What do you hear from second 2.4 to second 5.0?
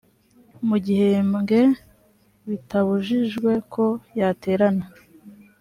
bitabujijwe ko yaterana